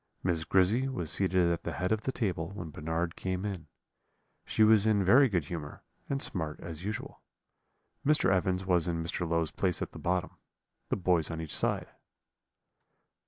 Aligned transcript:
Miss 0.23 0.45
Grizzy 0.45 0.87
was 0.87 1.11
seated 1.11 1.51
at 1.51 1.61
the 1.61 1.73
head 1.73 1.91
of 1.91 2.01
the 2.01 2.11
table 2.11 2.49
when 2.55 2.71
Bernard 2.71 3.15
came 3.15 3.45
in; 3.45 3.67
she 4.47 4.63
was 4.63 4.87
in 4.87 5.05
very 5.05 5.29
good 5.29 5.45
humour, 5.45 5.83
and 6.09 6.23
smart 6.23 6.59
as 6.59 6.83
usual. 6.83 7.21
Mr. 8.03 8.33
Evans 8.33 8.65
was 8.65 8.87
in 8.87 9.03
Mr. 9.03 9.29
Low's 9.29 9.51
place 9.51 9.79
at 9.79 9.91
the 9.91 9.99
bottom; 9.99 10.37
the 10.89 10.95
boys 10.95 11.29
on 11.29 11.39
each 11.39 11.55
side. 11.55 11.89